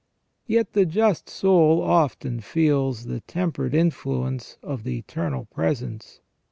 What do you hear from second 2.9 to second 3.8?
the tempered